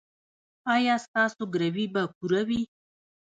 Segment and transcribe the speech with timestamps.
[0.73, 2.61] ایا ستاسو ګروي به پوره وي؟